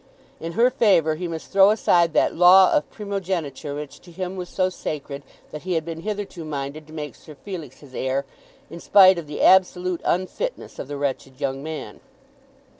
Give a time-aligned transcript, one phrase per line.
[0.39, 4.49] In her favour he must throw aside that law of primogeniture which to him was
[4.49, 8.25] so sacred that he had been hitherto minded to make Sir Felix his heir
[8.71, 11.99] in spite of the absolute unfitness of the wretched young man.